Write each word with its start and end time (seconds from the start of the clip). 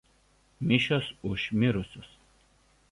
Mišios 0.69 1.11
už 1.21 1.49
mirusius. 1.51 2.13